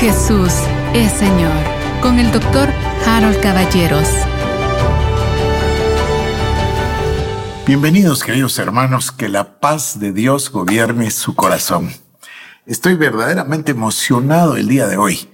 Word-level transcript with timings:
Jesús 0.00 0.54
es 0.94 1.12
Señor 1.12 1.52
con 2.00 2.18
el 2.18 2.32
doctor 2.32 2.70
Harold 3.06 3.38
Caballeros. 3.42 4.08
Bienvenidos 7.66 8.24
queridos 8.24 8.58
hermanos, 8.58 9.12
que 9.12 9.28
la 9.28 9.60
paz 9.60 10.00
de 10.00 10.14
Dios 10.14 10.50
gobierne 10.50 11.10
su 11.10 11.34
corazón. 11.34 11.90
Estoy 12.64 12.94
verdaderamente 12.94 13.72
emocionado 13.72 14.56
el 14.56 14.68
día 14.68 14.86
de 14.86 14.96
hoy. 14.96 15.28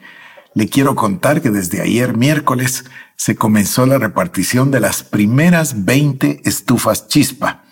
Le 0.55 0.69
quiero 0.69 0.97
contar 0.97 1.43
que 1.43 1.51
desde 1.51 1.81
ayer 1.81 2.17
miércoles 2.17 2.87
se 3.15 3.37
comenzó 3.37 3.87
la 3.87 3.99
repartición 3.99 4.73
de 4.73 4.81
las 4.81 5.05
primeras 5.05 5.85
20 5.85 6.41
estufas 6.45 7.07
chispa. 7.07 7.63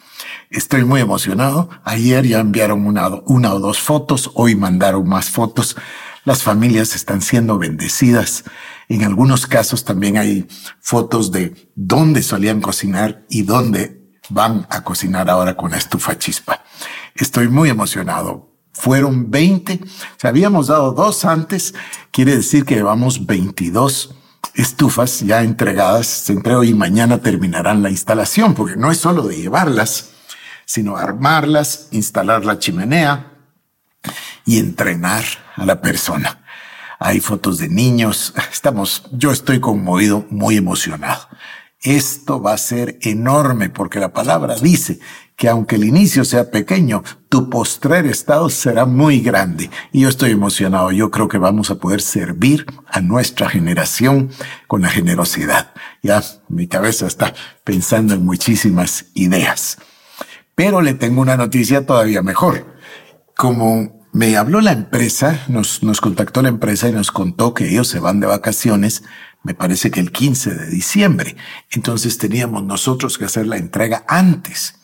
Estoy 0.49 0.85
muy 0.85 1.01
emocionado. 1.01 1.71
Ayer 1.83 2.25
ya 2.25 2.39
enviaron 2.39 2.87
una, 2.87 3.09
una 3.25 3.53
o 3.53 3.59
dos 3.59 3.81
fotos, 3.81 4.31
hoy 4.35 4.55
mandaron 4.55 5.09
más 5.09 5.29
fotos. 5.29 5.77
Las 6.25 6.43
familias 6.43 6.95
están 6.95 7.21
siendo 7.21 7.59
bendecidas. 7.59 8.45
En 8.89 9.05
algunos 9.05 9.47
casos 9.47 9.85
también 9.85 10.17
hay 10.17 10.47
fotos 10.81 11.31
de 11.31 11.71
dónde 11.75 12.23
solían 12.23 12.63
cocinar 12.63 13.25
y 13.29 13.43
dónde 13.43 14.11
van 14.31 14.67
a 14.71 14.83
cocinar 14.83 15.29
ahora 15.29 15.55
con 15.55 15.71
la 15.71 15.77
estufa 15.77 16.19
chispa. 16.19 16.65
Estoy 17.15 17.49
muy 17.49 17.69
emocionado. 17.69 18.51
Fueron 18.73 19.31
20. 19.31 19.81
Se 20.17 20.27
habíamos 20.27 20.69
dado 20.69 20.93
dos 20.93 21.27
antes. 21.27 21.75
Quiere 22.11 22.37
decir 22.37 22.65
que 22.65 22.77
llevamos 22.77 23.27
22 23.27 24.15
estufas 24.55 25.21
ya 25.21 25.43
entregadas. 25.43 26.31
Entre 26.31 26.55
hoy 26.55 26.71
y 26.71 26.75
mañana 26.75 27.19
terminarán 27.19 27.83
la 27.83 27.91
instalación, 27.91 28.55
porque 28.55 28.77
no 28.77 28.91
es 28.91 28.97
solo 28.97 29.25
de 29.25 29.37
llevarlas, 29.37 30.09
sino 30.65 30.97
armarlas, 30.97 31.89
instalar 31.91 32.47
la 32.47 32.59
chimenea 32.59 33.34
y 34.45 34.59
entrenar 34.59 35.25
a 35.57 35.65
la 35.65 35.81
persona. 35.81 36.45
Hay 36.99 37.21
fotos 37.21 37.59
de 37.59 37.69
niños. 37.69 38.35
Estamos, 38.53 39.05
yo 39.13 39.31
estoy 39.31 39.61
conmovido, 39.61 40.27
muy 40.31 40.57
emocionado. 40.57 41.29
Esto 41.83 42.41
va 42.41 42.55
a 42.55 42.59
ser 42.59 42.99
enorme 43.03 43.69
porque 43.69 44.01
la 44.01 44.15
palabra 44.15 44.57
dice 44.57 45.01
que 45.37 45.51
aunque 45.51 45.77
el 45.77 45.85
inicio 45.85 46.25
sea 46.25 46.51
pequeño, 46.51 47.03
tu 47.29 47.51
postrer 47.51 48.07
estado 48.07 48.49
será 48.49 48.87
muy 48.87 49.21
grande. 49.21 49.69
Y 49.93 50.01
yo 50.01 50.09
estoy 50.09 50.31
emocionado. 50.31 50.93
Yo 50.93 51.11
creo 51.11 51.29
que 51.29 51.37
vamos 51.37 51.71
a 51.71 51.75
poder 51.75 52.01
servir 52.01 52.65
a 52.87 53.03
nuestra 53.03 53.51
generación 53.51 54.31
con 54.67 54.81
la 54.81 54.89
generosidad. 54.89 55.75
Ya 56.03 56.23
mi 56.49 56.69
cabeza 56.69 57.07
está 57.07 57.35
pensando 57.65 58.15
en 58.15 58.25
muchísimas 58.25 59.07
ideas. 59.13 59.77
Pero 60.55 60.81
le 60.81 60.95
tengo 60.95 61.21
una 61.21 61.37
noticia 61.37 61.85
todavía 61.85 62.23
mejor. 62.23 62.65
Como 63.37 64.04
me 64.15 64.37
habló 64.37 64.61
la 64.61 64.71
empresa, 64.71 65.45
nos, 65.49 65.83
nos 65.83 66.01
contactó 66.01 66.41
la 66.41 66.49
empresa 66.49 66.89
y 66.89 66.93
nos 66.93 67.11
contó 67.11 67.53
que 67.53 67.69
ellos 67.69 67.89
se 67.89 67.99
van 67.99 68.21
de 68.21 68.29
vacaciones, 68.29 69.03
me 69.43 69.55
parece 69.55 69.91
que 69.91 69.99
el 69.99 70.13
15 70.13 70.55
de 70.55 70.67
diciembre. 70.69 71.37
Entonces 71.73 72.17
teníamos 72.17 72.63
nosotros 72.63 73.19
que 73.19 73.25
hacer 73.25 73.49
la 73.49 73.57
entrega 73.57 74.05
antes. 74.07 74.77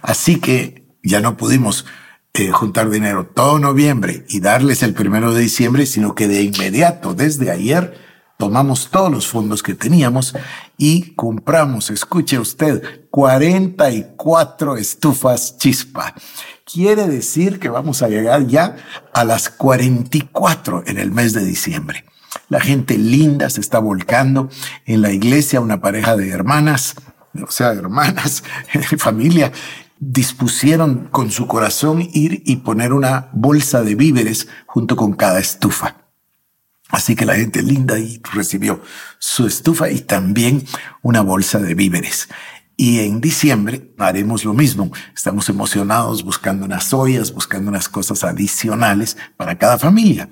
Así 0.00 0.40
que 0.40 0.86
ya 1.02 1.20
no 1.20 1.36
pudimos 1.36 1.84
eh, 2.32 2.52
juntar 2.52 2.88
dinero 2.88 3.26
todo 3.26 3.58
noviembre 3.58 4.24
y 4.30 4.40
darles 4.40 4.82
el 4.82 4.94
primero 4.94 5.34
de 5.34 5.42
diciembre, 5.42 5.84
sino 5.84 6.14
que 6.14 6.26
de 6.26 6.40
inmediato, 6.42 7.12
desde 7.12 7.50
ayer, 7.50 7.98
tomamos 8.40 8.88
todos 8.90 9.12
los 9.12 9.28
fondos 9.28 9.62
que 9.62 9.74
teníamos 9.74 10.34
y 10.78 11.14
compramos, 11.14 11.90
escuche 11.90 12.38
usted, 12.38 13.06
44 13.10 14.78
estufas 14.78 15.58
chispa. 15.58 16.14
Quiere 16.64 17.06
decir 17.06 17.60
que 17.60 17.68
vamos 17.68 18.02
a 18.02 18.08
llegar 18.08 18.46
ya 18.46 18.76
a 19.12 19.24
las 19.24 19.50
44 19.50 20.84
en 20.86 20.98
el 20.98 21.10
mes 21.10 21.34
de 21.34 21.44
diciembre. 21.44 22.06
La 22.48 22.60
gente 22.60 22.96
linda 22.96 23.50
se 23.50 23.60
está 23.60 23.78
volcando 23.78 24.48
en 24.86 25.02
la 25.02 25.12
iglesia, 25.12 25.60
una 25.60 25.82
pareja 25.82 26.16
de 26.16 26.30
hermanas, 26.30 26.94
o 27.46 27.50
sea, 27.50 27.72
hermanas, 27.74 28.42
familia, 28.96 29.52
dispusieron 29.98 31.08
con 31.10 31.30
su 31.30 31.46
corazón 31.46 32.08
ir 32.14 32.42
y 32.46 32.56
poner 32.56 32.94
una 32.94 33.28
bolsa 33.34 33.82
de 33.82 33.96
víveres 33.96 34.48
junto 34.64 34.96
con 34.96 35.12
cada 35.12 35.40
estufa. 35.40 36.09
Así 36.90 37.14
que 37.14 37.26
la 37.26 37.36
gente 37.36 37.62
linda 37.62 37.98
y 37.98 38.20
recibió 38.32 38.82
su 39.18 39.46
estufa 39.46 39.90
y 39.90 40.00
también 40.00 40.64
una 41.02 41.20
bolsa 41.20 41.58
de 41.58 41.74
víveres. 41.74 42.28
Y 42.76 43.00
en 43.00 43.20
diciembre 43.20 43.92
haremos 43.98 44.44
lo 44.44 44.54
mismo. 44.54 44.90
Estamos 45.14 45.48
emocionados 45.48 46.24
buscando 46.24 46.64
unas 46.64 46.92
ollas, 46.94 47.32
buscando 47.32 47.68
unas 47.68 47.88
cosas 47.88 48.24
adicionales 48.24 49.16
para 49.36 49.58
cada 49.58 49.78
familia. 49.78 50.28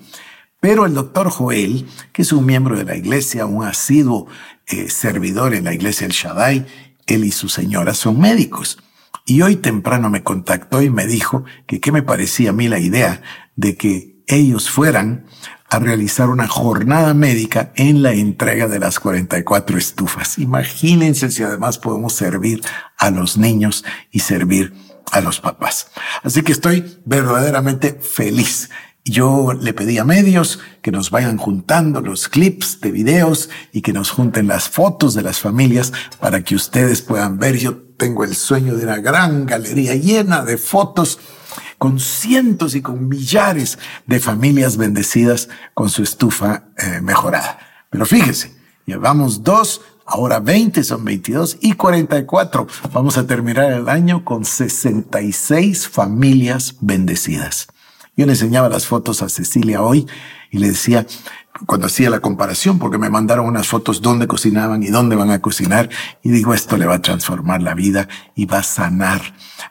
Pero 0.60 0.86
el 0.86 0.94
doctor 0.94 1.30
Joel, 1.30 1.86
que 2.12 2.22
es 2.22 2.32
un 2.32 2.46
miembro 2.46 2.76
de 2.76 2.84
la 2.84 2.96
iglesia, 2.96 3.46
un 3.46 3.64
asiduo 3.64 4.26
eh, 4.66 4.88
servidor 4.88 5.54
en 5.54 5.64
la 5.64 5.74
iglesia 5.74 6.06
El 6.06 6.12
Shaddai, 6.12 6.66
él 7.06 7.24
y 7.24 7.30
su 7.30 7.48
señora 7.48 7.94
son 7.94 8.18
médicos. 8.18 8.78
Y 9.24 9.42
hoy 9.42 9.56
temprano 9.56 10.10
me 10.10 10.22
contactó 10.22 10.82
y 10.82 10.90
me 10.90 11.06
dijo 11.06 11.44
que 11.66 11.80
qué 11.80 11.92
me 11.92 12.02
parecía 12.02 12.50
a 12.50 12.54
mí 12.54 12.66
la 12.66 12.78
idea 12.78 13.22
de 13.56 13.76
que 13.76 14.17
ellos 14.28 14.70
fueran 14.70 15.26
a 15.70 15.78
realizar 15.78 16.30
una 16.30 16.48
jornada 16.48 17.12
médica 17.12 17.72
en 17.76 18.02
la 18.02 18.12
entrega 18.12 18.68
de 18.68 18.78
las 18.78 19.00
44 19.00 19.76
estufas. 19.76 20.38
Imagínense 20.38 21.30
si 21.30 21.42
además 21.42 21.78
podemos 21.78 22.14
servir 22.14 22.62
a 22.96 23.10
los 23.10 23.36
niños 23.36 23.84
y 24.10 24.20
servir 24.20 24.72
a 25.12 25.20
los 25.20 25.40
papás. 25.40 25.88
Así 26.22 26.42
que 26.42 26.52
estoy 26.52 27.00
verdaderamente 27.04 27.98
feliz. 28.00 28.70
Yo 29.04 29.54
le 29.54 29.72
pedí 29.72 29.98
a 29.98 30.04
medios 30.04 30.58
que 30.82 30.90
nos 30.90 31.10
vayan 31.10 31.38
juntando 31.38 32.00
los 32.00 32.28
clips 32.28 32.80
de 32.80 32.90
videos 32.90 33.48
y 33.72 33.80
que 33.80 33.92
nos 33.92 34.10
junten 34.10 34.48
las 34.48 34.68
fotos 34.68 35.14
de 35.14 35.22
las 35.22 35.38
familias 35.38 35.92
para 36.20 36.42
que 36.44 36.54
ustedes 36.54 37.00
puedan 37.00 37.38
ver. 37.38 37.56
Yo 37.56 37.76
tengo 37.96 38.24
el 38.24 38.34
sueño 38.36 38.74
de 38.74 38.84
una 38.84 38.98
gran 38.98 39.46
galería 39.46 39.94
llena 39.94 40.44
de 40.44 40.58
fotos 40.58 41.18
con 41.78 42.00
cientos 42.00 42.74
y 42.74 42.82
con 42.82 43.08
millares 43.08 43.78
de 44.06 44.20
familias 44.20 44.76
bendecidas 44.76 45.48
con 45.74 45.88
su 45.88 46.02
estufa 46.02 46.64
eh, 46.76 47.00
mejorada. 47.00 47.58
Pero 47.90 48.04
fíjese, 48.04 48.54
llevamos 48.84 49.44
dos, 49.44 49.80
ahora 50.04 50.40
20, 50.40 50.82
son 50.84 51.04
22 51.04 51.58
y 51.60 51.74
44. 51.74 52.66
Vamos 52.92 53.16
a 53.16 53.26
terminar 53.26 53.72
el 53.72 53.88
año 53.88 54.24
con 54.24 54.44
66 54.44 55.88
familias 55.88 56.76
bendecidas. 56.80 57.68
Yo 58.16 58.26
le 58.26 58.32
enseñaba 58.32 58.68
las 58.68 58.86
fotos 58.86 59.22
a 59.22 59.28
Cecilia 59.28 59.80
hoy 59.80 60.06
y 60.50 60.58
le 60.58 60.68
decía, 60.68 61.06
cuando 61.66 61.86
hacía 61.86 62.10
la 62.10 62.20
comparación, 62.20 62.78
porque 62.78 62.98
me 62.98 63.10
mandaron 63.10 63.46
unas 63.46 63.68
fotos 63.68 64.02
dónde 64.02 64.26
cocinaban 64.26 64.82
y 64.82 64.88
dónde 64.88 65.16
van 65.16 65.30
a 65.30 65.40
cocinar, 65.40 65.88
y 66.22 66.30
digo, 66.30 66.54
esto 66.54 66.76
le 66.76 66.86
va 66.86 66.96
a 66.96 67.02
transformar 67.02 67.62
la 67.62 67.74
vida 67.74 68.08
y 68.34 68.46
va 68.46 68.58
a 68.58 68.62
sanar 68.62 69.20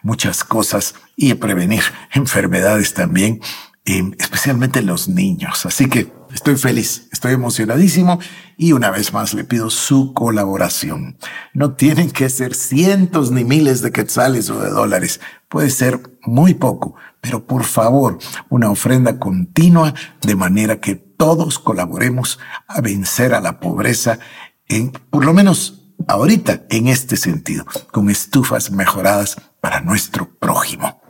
muchas 0.01 0.43
cosas 0.43 0.95
y 1.15 1.31
a 1.31 1.39
prevenir 1.39 1.83
enfermedades 2.13 2.93
también, 2.93 3.41
eh, 3.85 4.11
especialmente 4.19 4.81
los 4.81 5.07
niños. 5.07 5.65
Así 5.65 5.87
que 5.87 6.11
estoy 6.33 6.57
feliz, 6.57 7.07
estoy 7.11 7.33
emocionadísimo 7.33 8.19
y 8.57 8.73
una 8.73 8.91
vez 8.91 9.13
más 9.13 9.33
le 9.33 9.45
pido 9.45 9.69
su 9.69 10.13
colaboración. 10.13 11.17
No 11.53 11.73
tienen 11.73 12.11
que 12.11 12.29
ser 12.29 12.53
cientos 12.53 13.31
ni 13.31 13.45
miles 13.45 13.81
de 13.81 13.91
quetzales 13.91 14.49
o 14.49 14.59
de 14.59 14.69
dólares, 14.69 15.21
puede 15.47 15.69
ser 15.69 16.01
muy 16.23 16.53
poco, 16.53 16.95
pero 17.21 17.45
por 17.45 17.63
favor, 17.63 18.17
una 18.49 18.69
ofrenda 18.69 19.19
continua 19.19 19.93
de 20.21 20.35
manera 20.35 20.81
que 20.81 21.06
todos 21.17 21.59
colaboremos 21.59 22.39
a 22.67 22.81
vencer 22.81 23.33
a 23.33 23.41
la 23.41 23.59
pobreza 23.59 24.19
en, 24.67 24.91
por 24.91 25.25
lo 25.25 25.33
menos 25.33 25.81
ahorita, 26.07 26.65
en 26.69 26.87
este 26.87 27.17
sentido, 27.17 27.65
con 27.91 28.09
estufas 28.09 28.71
mejoradas 28.71 29.37
para 29.59 29.81
nuestro 29.81 30.29
prójimo. 30.39 31.01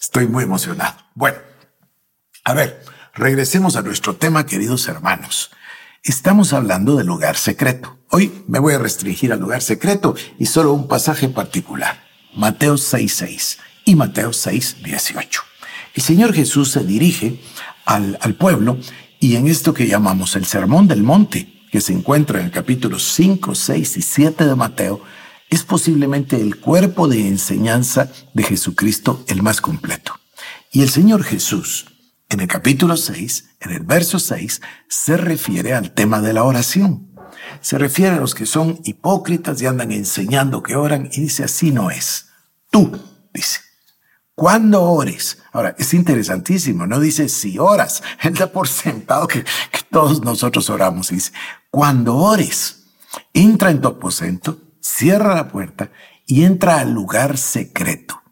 Estoy 0.00 0.26
muy 0.26 0.44
emocionado. 0.44 0.96
Bueno, 1.14 1.38
a 2.44 2.54
ver, 2.54 2.82
regresemos 3.14 3.76
a 3.76 3.82
nuestro 3.82 4.16
tema, 4.16 4.46
queridos 4.46 4.88
hermanos. 4.88 5.50
Estamos 6.02 6.52
hablando 6.54 6.96
del 6.96 7.06
lugar 7.06 7.36
secreto. 7.36 7.98
Hoy 8.08 8.44
me 8.48 8.58
voy 8.58 8.74
a 8.74 8.78
restringir 8.78 9.32
al 9.32 9.40
lugar 9.40 9.60
secreto 9.60 10.14
y 10.38 10.46
solo 10.46 10.72
un 10.72 10.88
pasaje 10.88 11.28
particular. 11.28 12.02
Mateo 12.34 12.74
6.6 12.74 13.58
y 13.84 13.94
Mateo 13.96 14.30
6.18. 14.30 15.40
El 15.94 16.02
Señor 16.02 16.32
Jesús 16.32 16.70
se 16.70 16.84
dirige 16.84 17.40
al, 17.84 18.18
al 18.22 18.34
pueblo 18.34 18.78
y 19.20 19.36
en 19.36 19.46
esto 19.46 19.74
que 19.74 19.86
llamamos 19.86 20.34
el 20.34 20.46
Sermón 20.46 20.88
del 20.88 21.02
Monte, 21.02 21.60
que 21.70 21.82
se 21.82 21.92
encuentra 21.92 22.40
en 22.40 22.46
el 22.46 22.50
capítulo 22.50 22.98
5, 22.98 23.54
6 23.54 23.96
y 23.98 24.02
7 24.02 24.46
de 24.46 24.56
Mateo, 24.56 25.02
es 25.50 25.62
posiblemente 25.62 26.40
el 26.40 26.58
cuerpo 26.58 27.06
de 27.06 27.28
enseñanza 27.28 28.10
de 28.32 28.42
Jesucristo 28.42 29.22
el 29.28 29.42
más 29.42 29.60
completo. 29.60 30.14
Y 30.72 30.80
el 30.82 30.88
Señor 30.88 31.22
Jesús, 31.22 31.86
en 32.30 32.40
el 32.40 32.48
capítulo 32.48 32.96
6, 32.96 33.56
en 33.60 33.72
el 33.72 33.80
verso 33.80 34.18
6, 34.18 34.62
se 34.88 35.16
refiere 35.18 35.74
al 35.74 35.92
tema 35.92 36.22
de 36.22 36.32
la 36.32 36.44
oración. 36.44 37.10
Se 37.60 37.76
refiere 37.76 38.16
a 38.16 38.20
los 38.20 38.34
que 38.34 38.46
son 38.46 38.80
hipócritas 38.84 39.60
y 39.60 39.66
andan 39.66 39.92
enseñando 39.92 40.62
que 40.62 40.76
oran 40.76 41.10
y 41.12 41.20
dice 41.20 41.44
así 41.44 41.72
no 41.72 41.90
es. 41.90 42.28
Tú, 42.70 42.98
dice, 43.34 43.60
cuando 44.40 44.82
ores. 44.84 45.36
Ahora, 45.52 45.76
es 45.78 45.92
interesantísimo, 45.92 46.86
no 46.86 46.98
dice 46.98 47.28
si 47.28 47.58
oras, 47.58 48.02
él 48.22 48.32
da 48.32 48.46
por 48.46 48.68
sentado 48.68 49.28
que, 49.28 49.44
todos 49.90 50.22
nosotros 50.22 50.70
oramos. 50.70 51.10
Dice, 51.10 51.32
cuando 51.70 52.16
ores, 52.16 52.86
entra 53.34 53.70
en 53.70 53.82
tu 53.82 53.88
aposento, 53.88 54.58
cierra 54.80 55.34
la 55.34 55.48
puerta 55.48 55.90
y 56.24 56.44
entra 56.44 56.78
al 56.78 56.90
lugar 56.90 57.36
secreto. 57.36 58.22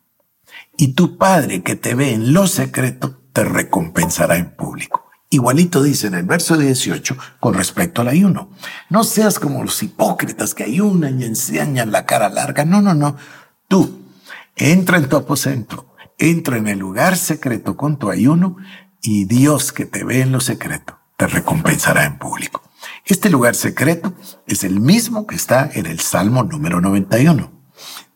Y 0.78 0.94
tu 0.94 1.18
Padre 1.18 1.62
que 1.62 1.76
te 1.76 1.94
ve 1.94 2.14
en 2.14 2.32
lo 2.32 2.46
secreto 2.46 3.20
te 3.34 3.44
recompensará 3.44 4.36
en 4.36 4.56
público. 4.56 5.10
Igualito 5.28 5.82
dice 5.82 6.06
en 6.06 6.14
el 6.14 6.24
verso 6.24 6.56
18 6.56 7.18
con 7.38 7.52
respecto 7.52 8.00
al 8.00 8.08
ayuno. 8.08 8.52
No 8.88 9.04
seas 9.04 9.38
como 9.38 9.62
los 9.62 9.82
hipócritas 9.82 10.54
que 10.54 10.64
ayunan 10.64 11.20
y 11.20 11.24
enseñan 11.24 11.92
la 11.92 12.06
cara 12.06 12.30
larga. 12.30 12.64
No, 12.64 12.80
no, 12.80 12.94
no. 12.94 13.14
Tú 13.68 14.06
entra 14.58 14.96
en 14.96 15.08
tu 15.08 15.16
aposento, 15.16 15.87
entra 16.18 16.56
en 16.56 16.68
el 16.68 16.78
lugar 16.78 17.16
secreto 17.16 17.76
con 17.76 17.98
tu 17.98 18.10
ayuno 18.10 18.56
y 19.00 19.24
Dios 19.24 19.72
que 19.72 19.86
te 19.86 20.04
ve 20.04 20.20
en 20.20 20.32
lo 20.32 20.40
secreto 20.40 20.98
te 21.18 21.26
recompensará 21.26 22.04
en 22.04 22.16
público. 22.16 22.62
Este 23.04 23.28
lugar 23.28 23.56
secreto 23.56 24.14
es 24.46 24.62
el 24.62 24.78
mismo 24.78 25.26
que 25.26 25.34
está 25.34 25.68
en 25.74 25.86
el 25.86 25.98
Salmo 25.98 26.44
número 26.44 26.80
91. 26.80 27.50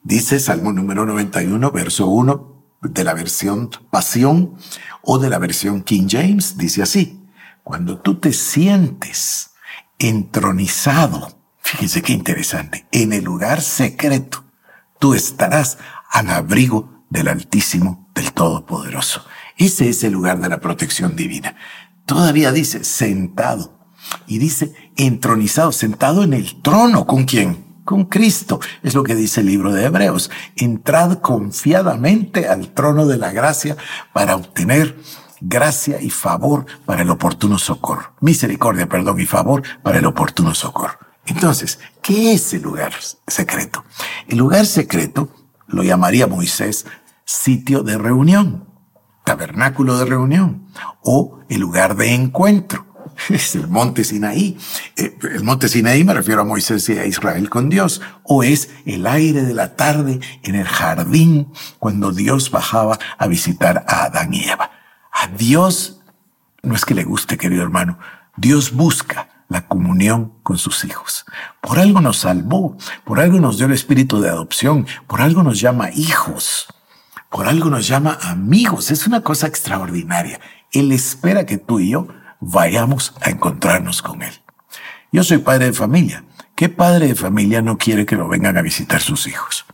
Dice 0.05 0.39
Salmo 0.39 0.73
número 0.73 1.05
91, 1.05 1.73
verso 1.73 2.07
1 2.07 2.65
de 2.81 3.05
la 3.05 3.15
versión 3.15 3.71
Pasión 3.91 4.55
o 5.03 5.19
de 5.19 5.31
la 5.31 5.39
versión 5.39 5.83
King 5.83 6.07
James, 6.09 6.57
dice 6.57 6.83
así, 6.83 7.27
cuando 7.65 7.99
tú 7.99 8.21
te 8.21 8.33
sientes 8.33 9.51
entronizado, 9.99 11.41
fíjense 11.61 12.03
qué 12.03 12.13
interesante, 12.13 12.87
en 12.93 13.13
el 13.13 13.25
lugar 13.25 13.63
secreto, 13.63 14.45
tú 15.01 15.15
estarás 15.15 15.79
al 16.09 16.31
abrigo 16.31 17.02
del 17.13 17.29
Altísimo, 17.29 18.09
del 18.15 18.33
Todopoderoso. 18.33 19.25
Ese 19.59 19.91
es 19.91 20.03
el 20.03 20.15
lugar 20.15 20.41
de 20.41 20.49
la 20.49 20.61
protección 20.61 21.15
divina. 21.15 21.55
Todavía 22.07 22.51
dice 22.53 22.85
sentado 22.85 23.79
y 24.27 24.39
dice 24.39 24.75
entronizado, 24.97 25.73
sentado 25.73 26.25
en 26.25 26.33
el 26.33 26.61
trono. 26.63 27.07
¿Con 27.07 27.25
quién? 27.25 27.71
con 27.85 28.05
Cristo. 28.05 28.61
Es 28.83 28.95
lo 28.95 29.03
que 29.03 29.15
dice 29.15 29.41
el 29.41 29.47
libro 29.47 29.73
de 29.73 29.85
Hebreos. 29.85 30.31
Entrad 30.57 31.19
confiadamente 31.19 32.49
al 32.49 32.69
trono 32.69 33.07
de 33.07 33.19
la 33.19 33.33
gracia 33.33 33.77
para 34.13 34.37
obtener 34.37 34.97
gracia 35.41 36.01
y 36.01 36.09
favor 36.09 36.67
para 36.87 37.03
el 37.03 37.11
oportuno 37.11 37.59
socorro. 37.59 38.15
Misericordia, 38.21 38.89
perdón, 38.89 39.21
y 39.21 39.27
favor 39.27 39.63
para 39.83 39.99
el 39.99 40.07
oportuno 40.07 40.55
socorro. 40.55 40.99
Entonces, 41.27 41.81
¿qué 42.01 42.33
es 42.33 42.55
el 42.55 42.63
lugar 42.63 42.93
secreto? 43.27 43.85
El 44.29 44.39
lugar 44.39 44.65
secreto 44.65 45.29
lo 45.67 45.83
llamaría 45.83 46.27
Moisés 46.27 46.87
sitio 47.25 47.83
de 47.83 47.99
reunión, 47.99 48.69
tabernáculo 49.25 49.99
de 49.99 50.05
reunión 50.05 50.67
o 51.03 51.41
el 51.49 51.61
lugar 51.61 51.97
de 51.97 52.15
encuentro. 52.15 52.93
es 53.29 53.55
el 53.55 53.69
monte 53.69 54.05
Sinaí. 54.05 54.59
Eh, 54.97 55.17
el 55.35 55.45
monte 55.45 55.69
Sinaí 55.69 56.05
me 56.05 56.15
refiero 56.15 56.43
a 56.43 56.45
Moisés 56.45 56.89
y 56.89 56.99
a 56.99 57.07
Israel 57.07 57.49
con 57.51 57.69
Dios. 57.69 58.01
O 58.23 58.43
es 58.43 58.71
el 58.87 59.07
aire 59.07 59.43
de 59.43 59.55
la 59.55 59.77
tarde 59.77 60.21
en 60.43 60.55
el 60.55 60.67
jardín 60.67 61.53
cuando 61.79 62.13
Dios 62.13 62.51
bajaba 62.51 62.99
a 63.19 63.27
visitar 63.27 63.85
a 63.89 64.05
Adán 64.05 64.35
y 64.35 64.45
Eva. 64.45 64.71
A 65.13 65.29
Dios 65.29 66.01
no 66.63 66.75
es 66.75 66.85
que 66.85 66.95
le 66.95 67.05
guste, 67.05 67.37
querido 67.37 67.63
hermano. 67.63 67.99
Dios 68.37 68.73
busca 68.73 69.29
la 69.49 69.67
comunión 69.69 70.33
con 70.43 70.57
sus 70.57 70.85
hijos. 70.85 71.27
Por 71.61 71.79
algo 71.79 72.01
nos 72.01 72.19
salvó, 72.19 72.77
por 73.05 73.21
algo 73.21 73.39
nos 73.39 73.59
dio 73.59 73.67
el 73.67 73.73
espíritu 73.73 74.21
de 74.21 74.31
adopción, 74.31 74.87
por 75.07 75.21
algo 75.21 75.43
nos 75.43 75.61
llama 75.61 75.91
hijos, 75.91 76.69
por 77.33 77.49
algo 77.49 77.71
nos 77.71 77.89
llama 77.89 78.19
amigos. 78.21 78.91
Es 78.91 79.07
una 79.07 79.23
cosa 79.23 79.47
extraordinaria. 79.47 80.39
Él 80.71 80.93
espera 80.93 81.47
que 81.47 81.57
tú 81.57 81.81
y 81.81 81.91
yo 81.91 82.07
vayamos 82.41 83.15
a 83.23 83.31
encontrarnos 83.31 84.03
con 84.03 84.23
Él. 84.23 84.35
Yo 85.11 85.25
soy 85.25 85.39
padre 85.39 85.67
de 85.67 85.73
familia. 85.73 86.25
¿Qué 86.55 86.69
padre 86.69 87.09
de 87.09 87.15
familia 87.15 87.63
no 87.63 87.79
quiere 87.79 88.05
que 88.05 88.17
lo 88.17 88.29
vengan 88.29 88.59
a 88.59 88.63
visitar 88.63 89.01
sus 89.01 89.27
hijos? 89.27 89.65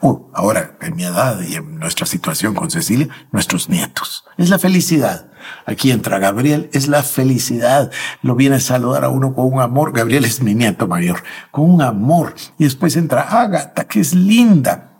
Uh, 0.00 0.28
ahora, 0.32 0.78
en 0.80 0.94
mi 0.94 1.02
edad 1.02 1.40
y 1.42 1.56
en 1.56 1.80
nuestra 1.80 2.06
situación 2.06 2.54
con 2.54 2.70
Cecilia, 2.70 3.08
nuestros 3.32 3.68
nietos. 3.68 4.24
Es 4.38 4.48
la 4.48 4.60
felicidad. 4.60 5.32
Aquí 5.66 5.90
entra 5.90 6.20
Gabriel, 6.20 6.70
es 6.72 6.86
la 6.86 7.02
felicidad. 7.02 7.90
Lo 8.22 8.36
viene 8.36 8.56
a 8.56 8.60
saludar 8.60 9.04
a 9.04 9.08
uno 9.08 9.34
con 9.34 9.52
un 9.52 9.60
amor. 9.60 9.92
Gabriel 9.92 10.24
es 10.24 10.40
mi 10.40 10.54
nieto 10.54 10.86
mayor, 10.86 11.24
con 11.50 11.68
un 11.68 11.82
amor. 11.82 12.36
Y 12.58 12.64
después 12.64 12.94
entra 12.94 13.22
Agatha, 13.22 13.88
que 13.88 13.98
es 13.98 14.14
linda. 14.14 14.91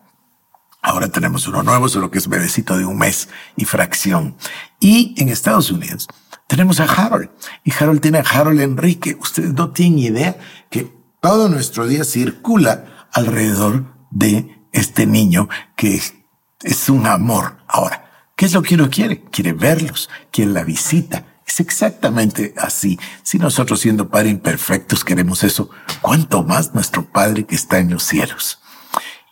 Ahora 0.83 1.09
tenemos 1.09 1.47
uno 1.47 1.63
nuevo, 1.63 1.89
solo 1.89 2.11
que 2.11 2.19
es 2.19 2.29
bebecito 2.29 2.77
de 2.77 2.85
un 2.85 2.99
mes 2.99 3.29
y 3.57 3.65
fracción. 3.65 4.37
Y 4.81 5.15
en 5.17 5.29
Estados 5.29 5.71
Unidos 5.71 6.09
tenemos 6.49 6.81
a 6.81 6.85
Harold. 6.85 7.31
Y 7.65 7.73
Harold 7.73 8.01
tiene 8.01 8.19
a 8.19 8.23
Harold 8.23 8.61
Enrique. 8.61 9.17
Ustedes 9.21 9.55
no 9.55 9.71
tienen 9.71 10.01
idea 10.01 10.37
que 10.71 10.93
todo 11.21 11.49
nuestro 11.49 11.87
día 11.87 12.03
circula 12.03 13.09
alrededor 13.13 13.95
de 14.11 14.67
este 14.73 15.07
niño 15.07 15.49
que 15.77 15.95
es, 15.95 16.89
un 16.89 17.07
amor. 17.07 17.59
Ahora, 17.69 18.29
¿qué 18.35 18.47
es 18.47 18.53
lo 18.53 18.63
que 18.63 18.75
uno 18.75 18.91
quiere? 18.91 19.23
Quiere 19.31 19.53
verlos, 19.53 20.11
quiere 20.33 20.51
la 20.51 20.65
visita. 20.65 21.39
Es 21.47 21.61
exactamente 21.61 22.55
así. 22.57 22.99
Si 23.23 23.39
nosotros 23.39 23.81
siendo 23.81 24.09
padres 24.09 24.33
imperfectos 24.33 25.05
queremos 25.05 25.45
eso, 25.45 25.71
¿cuánto 26.01 26.43
más 26.43 26.75
nuestro 26.75 27.05
Padre 27.05 27.45
que 27.45 27.55
está 27.55 27.79
en 27.79 27.91
los 27.91 28.03
cielos? 28.03 28.61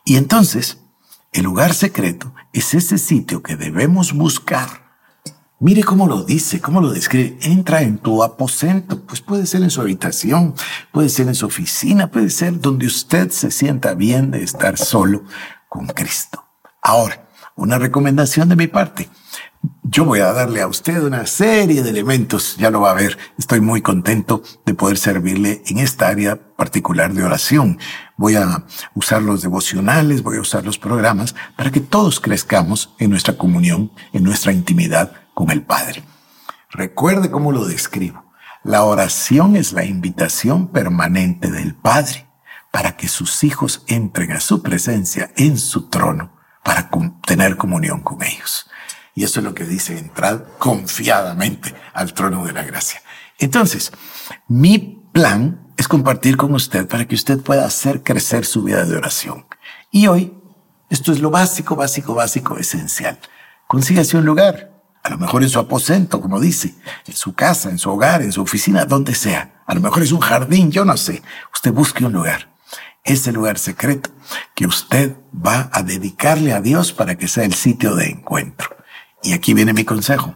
Y 0.05 0.17
entonces, 0.17 0.79
el 1.33 1.45
lugar 1.45 1.75
secreto 1.75 2.35
es 2.53 2.75
ese 2.75 2.99
sitio 2.99 3.43
que 3.43 3.57
debemos 3.57 4.13
buscar 4.13 4.91
Mire 5.63 5.85
cómo 5.85 6.07
lo 6.07 6.25
dice, 6.25 6.59
cómo 6.59 6.81
lo 6.81 6.91
describe. 6.91 7.37
Entra 7.43 7.83
en 7.83 7.99
tu 7.99 8.23
aposento. 8.23 9.03
Pues 9.03 9.21
puede 9.21 9.45
ser 9.45 9.63
en 9.63 9.69
su 9.69 9.83
habitación, 9.83 10.55
puede 10.91 11.11
ser 11.11 11.29
en 11.29 11.35
su 11.35 11.45
oficina, 11.45 12.11
puede 12.11 12.31
ser 12.31 12.59
donde 12.61 12.87
usted 12.87 13.29
se 13.29 13.51
sienta 13.51 13.93
bien 13.93 14.31
de 14.31 14.43
estar 14.43 14.79
solo 14.79 15.23
con 15.69 15.87
Cristo. 15.89 16.43
Ahora, 16.81 17.29
una 17.57 17.77
recomendación 17.77 18.49
de 18.49 18.57
mi 18.57 18.69
parte. 18.69 19.11
Yo 19.93 20.05
voy 20.05 20.21
a 20.21 20.33
darle 20.33 20.63
a 20.63 20.69
usted 20.69 21.03
una 21.03 21.27
serie 21.27 21.83
de 21.83 21.91
elementos, 21.91 22.57
ya 22.57 22.71
lo 22.71 22.83
va 22.83 22.93
a 22.93 22.95
ver. 22.95 23.19
Estoy 23.37 23.61
muy 23.61 23.83
contento 23.83 24.41
de 24.65 24.73
poder 24.73 24.97
servirle 24.97 25.65
en 25.67 25.79
esta 25.79 26.07
área 26.07 26.55
particular 26.55 27.13
de 27.13 27.25
oración. 27.25 27.77
Voy 28.17 28.37
a 28.37 28.67
usar 28.95 29.21
los 29.21 29.43
devocionales, 29.43 30.23
voy 30.23 30.37
a 30.37 30.43
usar 30.43 30.65
los 30.65 30.79
programas 30.79 31.35
para 31.57 31.73
que 31.73 31.81
todos 31.81 32.21
crezcamos 32.21 32.95
en 33.01 33.11
nuestra 33.11 33.37
comunión, 33.37 33.91
en 34.13 34.23
nuestra 34.23 34.53
intimidad 34.53 35.11
con 35.35 35.51
el 35.51 35.63
Padre. 35.63 36.05
Recuerde 36.71 37.33
cómo 37.33 37.51
lo 37.51 37.65
describo. 37.65 38.33
La 38.63 38.85
oración 38.85 39.57
es 39.57 39.73
la 39.73 39.85
invitación 39.85 40.69
permanente 40.69 41.51
del 41.51 41.75
Padre 41.75 42.29
para 42.71 42.97
que 42.97 43.09
sus 43.09 43.43
hijos 43.43 43.83
entren 43.89 44.31
a 44.31 44.39
su 44.39 44.63
presencia 44.63 45.33
en 45.37 45.59
su 45.59 45.89
trono 45.89 46.39
para 46.63 46.89
tener 47.27 47.57
comunión 47.57 48.03
con 48.03 48.23
ellos. 48.23 48.71
Y 49.15 49.25
eso 49.25 49.41
es 49.41 49.45
lo 49.45 49.55
que 49.55 49.65
dice, 49.65 49.99
entrad 49.99 50.43
confiadamente 50.59 51.75
al 51.93 52.15
trono 52.15 52.45
de 52.45 52.53
la 52.53 52.63
gracia. 52.63 53.03
Entonces, 53.39 53.93
mi 54.49 54.79
plan 55.13 55.73
es 55.77 55.89
compartir 55.89 56.37
con 56.37 56.55
usted 56.55 56.87
para 56.87 57.07
que 57.07 57.15
usted 57.15 57.41
pueda 57.41 57.65
hacer 57.65 58.03
crecer 58.03 58.45
su 58.45 58.63
vida 58.63 58.85
de 58.85 58.97
oración. 58.97 59.47
Y 59.91 60.07
hoy, 60.07 60.35
esto 60.91 61.13
es 61.13 61.21
lo 61.21 61.31
básico, 61.31 61.75
básico, 61.75 62.15
básico, 62.15 62.59
esencial. 62.59 63.19
Consígase 63.67 64.17
un 64.17 64.25
lugar, 64.25 64.71
a 65.03 65.11
lo 65.11 65.19
mejor 65.19 65.43
en 65.43 65.49
su 65.49 65.59
aposento, 65.59 66.21
como 66.21 66.39
dice, 66.39 66.75
en 67.07 67.15
su 67.15 67.35
casa, 67.35 67.71
en 67.71 67.79
su 67.79 67.91
hogar, 67.91 68.23
en 68.23 68.33
su 68.33 68.43
oficina, 68.43 68.85
donde 68.85 69.15
sea. 69.15 69.63
A 69.67 69.75
lo 69.75 69.81
mejor 69.81 70.03
es 70.03 70.13
un 70.13 70.21
jardín, 70.21 70.71
yo 70.71 70.85
no 70.85 70.97
sé. 70.97 71.23
Usted 71.55 71.73
busque 71.73 72.05
un 72.05 72.13
lugar. 72.13 72.51
Ese 73.03 73.33
lugar 73.33 73.59
secreto 73.59 74.11
que 74.55 74.67
usted 74.67 75.17
va 75.35 75.71
a 75.73 75.83
dedicarle 75.83 76.53
a 76.53 76.61
Dios 76.61 76.93
para 76.93 77.17
que 77.17 77.29
sea 77.29 77.45
el 77.45 77.55
sitio 77.55 77.95
de 77.95 78.11
encuentro. 78.11 78.70
Y 79.23 79.33
aquí 79.33 79.55
viene 79.55 79.73
mi 79.73 79.85
consejo. 79.85 80.35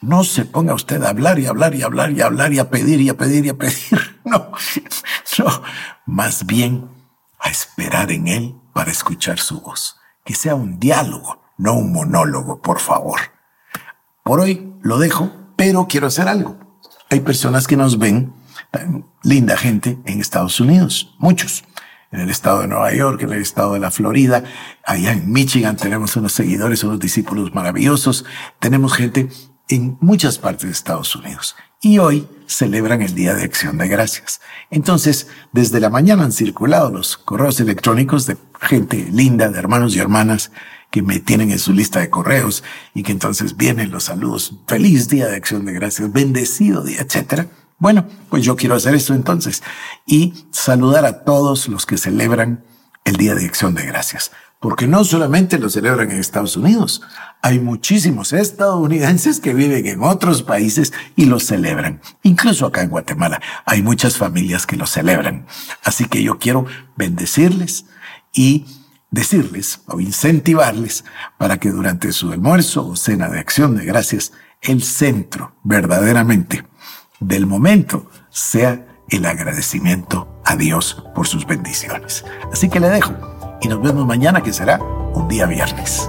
No 0.00 0.24
se 0.24 0.44
ponga 0.44 0.74
usted 0.74 1.02
a 1.02 1.08
hablar 1.10 1.38
y 1.38 1.46
hablar 1.46 1.74
y 1.74 1.82
hablar 1.82 2.10
y 2.12 2.20
hablar 2.20 2.52
y 2.52 2.58
a 2.58 2.68
pedir 2.68 3.00
y 3.00 3.08
a 3.08 3.16
pedir 3.16 3.46
y 3.46 3.48
a 3.50 3.58
pedir. 3.58 4.14
No, 4.24 4.52
no. 5.38 5.62
Más 6.06 6.46
bien 6.46 6.88
a 7.38 7.50
esperar 7.50 8.10
en 8.10 8.26
Él 8.26 8.54
para 8.72 8.90
escuchar 8.90 9.38
su 9.38 9.60
voz. 9.60 9.96
Que 10.24 10.34
sea 10.34 10.54
un 10.54 10.80
diálogo, 10.80 11.42
no 11.58 11.74
un 11.74 11.92
monólogo, 11.92 12.62
por 12.62 12.80
favor. 12.80 13.20
Por 14.22 14.40
hoy 14.40 14.74
lo 14.80 14.98
dejo, 14.98 15.30
pero 15.56 15.86
quiero 15.88 16.06
hacer 16.06 16.26
algo. 16.26 16.56
Hay 17.10 17.20
personas 17.20 17.66
que 17.66 17.76
nos 17.76 17.98
ven, 17.98 18.32
linda 19.22 19.58
gente, 19.58 19.98
en 20.06 20.20
Estados 20.20 20.58
Unidos, 20.58 21.14
muchos. 21.18 21.64
En 22.14 22.20
el 22.20 22.30
estado 22.30 22.60
de 22.60 22.68
Nueva 22.68 22.94
York, 22.94 23.22
en 23.22 23.32
el 23.32 23.42
estado 23.42 23.72
de 23.72 23.80
la 23.80 23.90
Florida, 23.90 24.44
allá 24.84 25.10
en 25.10 25.32
Michigan 25.32 25.76
tenemos 25.76 26.14
unos 26.14 26.32
seguidores, 26.32 26.84
unos 26.84 27.00
discípulos 27.00 27.52
maravillosos. 27.52 28.24
Tenemos 28.60 28.94
gente 28.94 29.28
en 29.68 29.98
muchas 30.00 30.38
partes 30.38 30.66
de 30.66 30.70
Estados 30.70 31.16
Unidos. 31.16 31.56
Y 31.82 31.98
hoy 31.98 32.28
celebran 32.46 33.02
el 33.02 33.16
Día 33.16 33.34
de 33.34 33.42
Acción 33.42 33.78
de 33.78 33.88
Gracias. 33.88 34.40
Entonces, 34.70 35.26
desde 35.50 35.80
la 35.80 35.90
mañana 35.90 36.22
han 36.22 36.30
circulado 36.30 36.88
los 36.92 37.16
correos 37.16 37.58
electrónicos 37.58 38.26
de 38.26 38.36
gente 38.60 39.08
linda, 39.10 39.48
de 39.48 39.58
hermanos 39.58 39.96
y 39.96 39.98
hermanas 39.98 40.52
que 40.92 41.02
me 41.02 41.18
tienen 41.18 41.50
en 41.50 41.58
su 41.58 41.72
lista 41.72 41.98
de 41.98 42.10
correos 42.10 42.62
y 42.94 43.02
que 43.02 43.10
entonces 43.10 43.56
vienen 43.56 43.90
los 43.90 44.04
saludos. 44.04 44.60
Feliz 44.68 45.08
día 45.08 45.26
de 45.26 45.34
acción 45.34 45.64
de 45.64 45.72
gracias, 45.72 46.12
bendecido 46.12 46.84
día, 46.84 47.00
etcétera. 47.00 47.48
Bueno, 47.78 48.06
pues 48.30 48.44
yo 48.44 48.56
quiero 48.56 48.74
hacer 48.74 48.94
esto 48.94 49.14
entonces 49.14 49.62
y 50.06 50.46
saludar 50.50 51.04
a 51.04 51.24
todos 51.24 51.68
los 51.68 51.86
que 51.86 51.98
celebran 51.98 52.64
el 53.04 53.16
Día 53.16 53.34
de 53.34 53.44
Acción 53.44 53.74
de 53.74 53.84
Gracias. 53.84 54.30
Porque 54.60 54.86
no 54.86 55.04
solamente 55.04 55.58
lo 55.58 55.68
celebran 55.68 56.10
en 56.10 56.18
Estados 56.18 56.56
Unidos, 56.56 57.02
hay 57.42 57.60
muchísimos 57.60 58.32
estadounidenses 58.32 59.38
que 59.38 59.52
viven 59.52 59.86
en 59.86 60.02
otros 60.02 60.42
países 60.42 60.94
y 61.16 61.26
lo 61.26 61.38
celebran. 61.38 62.00
Incluso 62.22 62.64
acá 62.64 62.80
en 62.80 62.88
Guatemala 62.88 63.42
hay 63.66 63.82
muchas 63.82 64.16
familias 64.16 64.66
que 64.66 64.76
lo 64.76 64.86
celebran. 64.86 65.46
Así 65.82 66.06
que 66.06 66.22
yo 66.22 66.38
quiero 66.38 66.64
bendecirles 66.96 67.84
y 68.32 68.64
decirles 69.10 69.82
o 69.86 70.00
incentivarles 70.00 71.04
para 71.36 71.58
que 71.58 71.70
durante 71.70 72.10
su 72.12 72.32
almuerzo 72.32 72.86
o 72.86 72.96
cena 72.96 73.28
de 73.28 73.40
acción 73.40 73.76
de 73.76 73.84
gracias, 73.84 74.32
el 74.62 74.82
centro 74.82 75.54
verdaderamente 75.62 76.64
del 77.20 77.46
momento 77.46 78.06
sea 78.30 78.86
el 79.08 79.26
agradecimiento 79.26 80.40
a 80.44 80.56
Dios 80.56 81.04
por 81.14 81.26
sus 81.26 81.46
bendiciones. 81.46 82.24
Así 82.52 82.68
que 82.68 82.80
le 82.80 82.88
dejo 82.88 83.12
y 83.60 83.68
nos 83.68 83.82
vemos 83.82 84.06
mañana 84.06 84.42
que 84.42 84.52
será 84.52 84.78
un 84.80 85.28
día 85.28 85.46
viernes. 85.46 86.08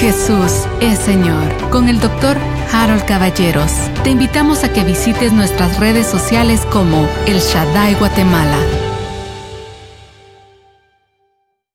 Jesús 0.00 0.66
es 0.80 0.98
Señor 0.98 1.70
con 1.70 1.88
el 1.88 2.00
doctor 2.00 2.36
Harold 2.72 3.04
Caballeros. 3.06 3.72
Te 4.02 4.10
invitamos 4.10 4.64
a 4.64 4.72
que 4.72 4.84
visites 4.84 5.32
nuestras 5.32 5.78
redes 5.78 6.06
sociales 6.06 6.60
como 6.72 7.08
El 7.26 7.38
Shaddai 7.38 7.94
Guatemala 7.94 8.83